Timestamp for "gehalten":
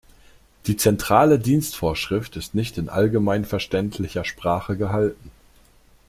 4.75-5.29